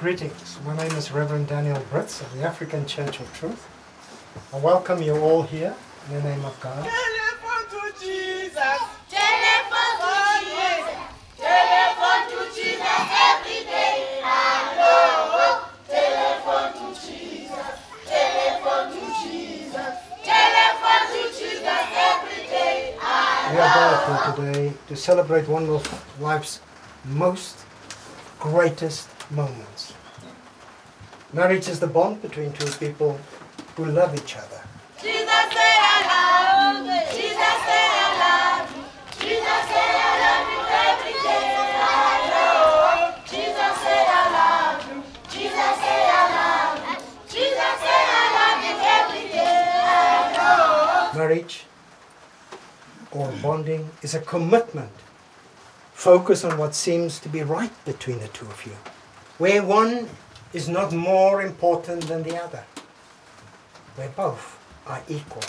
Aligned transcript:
Greetings. 0.00 0.58
My 0.64 0.74
name 0.78 0.92
is 0.92 1.12
Reverend 1.12 1.48
Daniel 1.48 1.76
Brits 1.92 2.22
of 2.22 2.34
the 2.34 2.42
African 2.42 2.86
Church 2.86 3.20
of 3.20 3.30
Truth. 3.34 3.68
I 4.50 4.56
welcome 4.56 5.02
you 5.02 5.14
all 5.18 5.42
here 5.42 5.76
in 6.08 6.14
the 6.14 6.22
name 6.22 6.42
of 6.42 6.58
God. 6.58 6.88
Telephone 6.88 7.68
to 7.68 8.00
Jesus. 8.00 8.80
Telephone 9.10 10.00
to 10.00 10.16
Jesus. 10.40 10.88
Telephone 11.36 12.24
to 12.32 12.40
Jesus 12.56 13.00
every 13.28 13.60
day. 13.68 14.20
Hello. 14.24 15.68
Telephone 15.86 16.72
to 16.80 16.98
Jesus. 16.98 17.76
Telephone 18.06 18.88
to 18.96 19.04
Jesus. 19.20 19.94
Telephone 20.24 21.06
to 21.12 21.22
Jesus 21.38 21.84
every 21.92 22.42
day. 22.48 22.96
We 23.52 23.58
are 23.58 23.74
gathered 23.74 24.34
today 24.34 24.72
to 24.88 24.96
celebrate 24.96 25.46
one 25.46 25.68
of 25.68 25.84
life's 26.18 26.60
most 27.04 27.58
greatest 28.38 29.10
moments. 29.30 29.94
Marriage 31.32 31.68
is 31.68 31.78
the 31.80 31.86
bond 31.86 32.20
between 32.22 32.52
two 32.52 32.70
people 32.78 33.18
who 33.76 33.84
love 33.86 34.14
each 34.14 34.36
other. 34.36 34.60
Jesus 35.00 35.44
say 35.54 35.72
I 35.80 35.96
love 36.10 36.84
you. 36.84 37.00
Jesus 37.14 37.56
say 37.66 37.84
I 38.02 38.08
love 38.24 38.68
you. 38.74 38.82
Jesus 39.22 39.62
say 39.70 39.88
I 39.94 40.12
love 40.24 40.46
you 40.52 40.62
every 40.90 41.16
day. 41.22 41.46
Hello. 41.80 43.14
Jesus 43.24 43.74
say 43.84 44.00
I 44.10 44.24
love 44.38 44.80
you. 44.90 44.98
Jesus 45.30 45.74
say 45.82 46.00
I 46.10 46.24
love 46.36 46.78
you. 46.88 46.96
Jesus 47.30 47.74
say 47.84 48.00
I 48.10 48.24
love 48.38 48.60
you 48.66 48.74
every 48.98 49.26
day. 49.30 49.62
Hello. 50.34 51.18
Marriage 51.18 51.64
or 53.12 53.32
bonding 53.42 53.88
is 54.02 54.14
a 54.14 54.20
commitment. 54.20 54.90
Focus 55.94 56.44
on 56.44 56.56
what 56.58 56.74
seems 56.74 57.20
to 57.20 57.28
be 57.28 57.42
right 57.42 57.72
between 57.84 58.18
the 58.20 58.28
two 58.28 58.46
of 58.46 58.64
you, 58.64 58.72
where 59.40 59.62
one 59.62 60.06
is 60.52 60.68
not 60.68 60.92
more 60.92 61.40
important 61.40 62.02
than 62.02 62.22
the 62.22 62.36
other, 62.36 62.62
where 63.96 64.10
both 64.10 64.58
are 64.86 65.02
equal. 65.08 65.42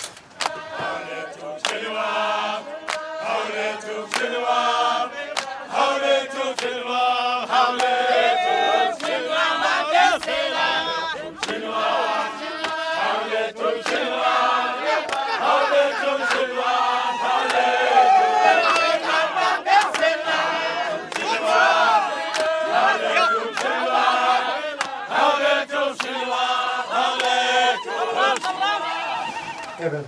Eben, 29.81 30.05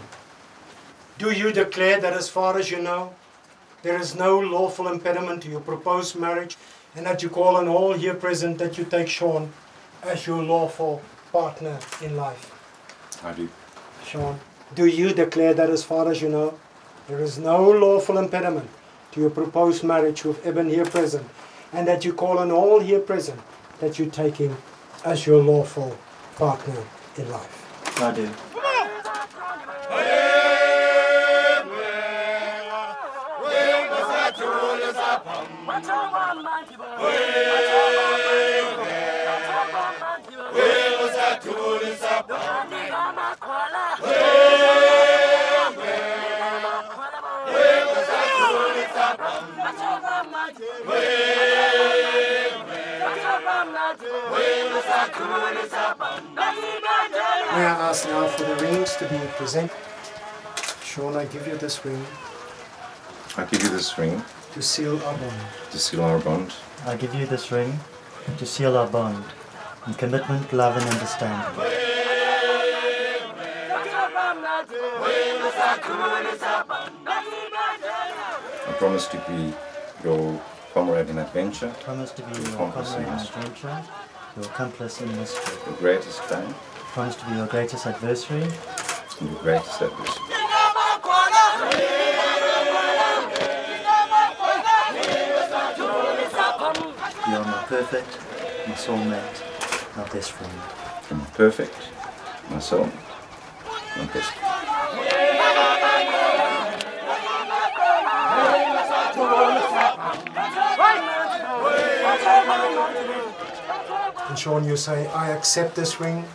do 1.17 1.31
you 1.31 1.51
declare 1.51 1.99
that 1.99 2.13
as 2.13 2.29
far 2.29 2.59
as 2.59 2.69
you 2.69 2.79
know, 2.79 3.15
there 3.81 3.99
is 3.99 4.13
no 4.15 4.39
lawful 4.39 4.87
impediment 4.87 5.41
to 5.41 5.49
your 5.49 5.61
proposed 5.61 6.15
marriage 6.15 6.57
and 6.95 7.07
that 7.07 7.23
you 7.23 7.29
call 7.29 7.57
on 7.57 7.67
all 7.67 7.93
here 7.93 8.13
present 8.13 8.59
that 8.59 8.77
you 8.77 8.83
take 8.83 9.07
Sean 9.07 9.51
as 10.03 10.27
your 10.27 10.43
lawful 10.43 11.01
partner 11.31 11.79
in 12.03 12.15
life? 12.15 12.51
I 13.23 13.33
do. 13.33 13.49
Sean, 14.05 14.39
do 14.75 14.85
you 14.85 15.11
declare 15.11 15.55
that 15.55 15.71
as 15.71 15.83
far 15.83 16.07
as 16.11 16.21
you 16.21 16.29
know, 16.29 16.53
there 17.07 17.19
is 17.19 17.39
no 17.39 17.67
lawful 17.71 18.19
impediment 18.19 18.69
to 19.13 19.21
your 19.21 19.31
proposed 19.31 19.83
marriage 19.83 20.23
with 20.23 20.45
Eben 20.45 20.69
here 20.69 20.85
present 20.85 21.27
and 21.73 21.87
that 21.87 22.05
you 22.05 22.13
call 22.13 22.37
on 22.37 22.51
all 22.51 22.79
here 22.79 22.99
present 22.99 23.39
that 23.79 23.97
you 23.97 24.05
take 24.05 24.35
him 24.35 24.55
as 25.03 25.25
your 25.25 25.41
lawful 25.41 25.97
partner 26.35 26.77
in 27.17 27.27
life? 27.31 27.99
I 27.99 28.11
do. 28.11 28.29
May 35.73 35.79
I 57.65 57.89
ask 57.89 58.07
now 58.07 58.27
for 58.27 58.43
the 58.43 58.55
rings 58.61 58.95
to 58.97 59.07
be 59.07 59.17
presented? 59.37 59.75
Sean, 60.83 61.15
I 61.15 61.25
give 61.25 61.47
you 61.47 61.57
this 61.57 61.83
ring 61.83 62.05
I 63.35 63.45
give 63.45 63.63
you 63.63 63.69
this 63.69 63.97
ring 63.97 64.21
to 64.53 64.61
seal 64.61 65.01
our 65.03 65.17
bond. 65.17 65.41
to 65.71 65.79
seal 65.79 66.03
our 66.03 66.19
bond. 66.19 66.53
I 66.85 66.95
give 66.95 67.13
you 67.15 67.25
this 67.25 67.51
ring 67.51 67.79
to 68.37 68.45
seal 68.45 68.77
our 68.77 68.87
bond 68.87 69.23
in 69.87 69.93
commitment, 69.95 70.53
love, 70.53 70.77
and 70.77 70.85
understanding. 70.89 71.63
I 77.45 78.75
promise 78.77 79.07
to 79.07 79.17
be 79.27 79.53
your 80.03 80.39
comrade 80.73 81.09
in 81.09 81.17
adventure, 81.17 81.73
Promise 81.83 82.11
to 82.11 82.21
be 82.23 82.41
your 82.41 82.53
Accomplice 82.53 82.93
in 82.95 83.03
comrade 83.05 83.07
in 83.13 83.19
adventure, 83.27 83.83
your 84.35 84.45
accomplice 84.45 85.01
in 85.01 85.15
mystery. 85.17 85.55
your 85.67 85.75
greatest 85.77 86.21
fan, 86.23 86.53
Promise 86.93 87.15
to 87.17 87.25
be 87.25 87.35
your 87.35 87.47
greatest 87.47 87.85
adversary, 87.87 88.43
and 89.19 89.29
your 89.31 89.39
greatest 89.41 89.81
adversary. 89.81 90.42
You 97.27 97.35
are 97.35 97.45
my 97.45 97.63
perfect, 97.67 98.19
my 98.67 98.75
soulmate, 98.75 99.97
my 99.97 100.07
best 100.09 100.31
friend. 100.31 100.53
You're 101.09 101.19
my 101.19 101.25
perfect, 101.25 101.75
my 102.49 102.59
soul, 102.59 102.89
my 103.97 104.05
best. 104.05 104.31
friend. 104.31 104.49
And 114.29 114.39
Sean, 114.39 114.65
you 114.65 114.77
say, 114.77 115.07
I 115.07 115.29
accept 115.31 115.75
this 115.75 115.99
ring 115.99 116.25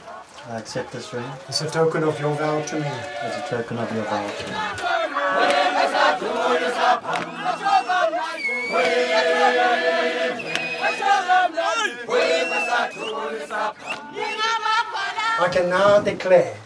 I 0.50 0.56
accept 0.56 0.92
this 0.92 1.12
ring 1.12 1.30
as 1.48 1.60
a 1.60 1.68
token 1.68 2.02
of 2.04 2.18
your 2.18 2.34
vow 2.34 2.62
to 2.62 2.80
me. 2.80 2.86
as 2.86 3.36
a 3.36 3.48
token 3.50 3.76
of 3.76 3.94
your 3.94 4.04
vow 4.04 4.26
to 4.26 4.46
me. 4.46 4.54
I 15.40 15.48
can 15.48 15.68
now 15.70 16.00
declare 16.00 16.56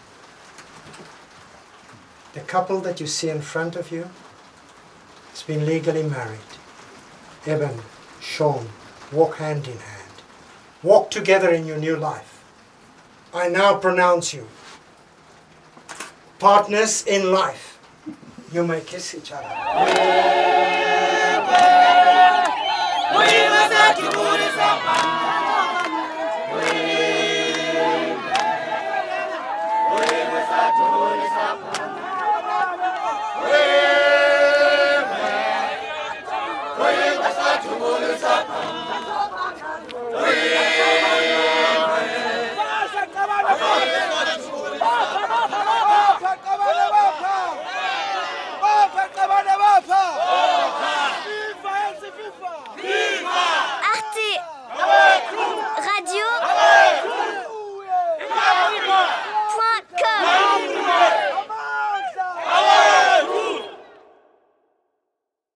the 2.33 2.39
couple 2.39 2.79
that 2.79 2.99
you 2.99 3.05
see 3.05 3.29
in 3.29 3.41
front 3.41 3.75
of 3.75 3.91
you 3.91 4.09
has 5.29 5.43
been 5.43 5.67
legally 5.67 6.01
married. 6.01 6.39
Eben, 7.45 7.79
Sean, 8.19 8.69
walk 9.11 9.35
hand 9.35 9.67
in 9.67 9.77
hand. 9.77 10.11
Walk 10.81 11.11
together 11.11 11.51
in 11.51 11.67
your 11.67 11.77
new 11.77 11.95
life. 11.95 12.43
I 13.31 13.47
now 13.47 13.77
pronounce 13.77 14.33
you 14.33 14.47
partners 16.39 17.05
in 17.05 17.31
life. 17.31 17.77
You 18.51 18.65
may 18.65 18.81
kiss 18.81 19.13
each 19.13 19.31
other. 19.31 19.49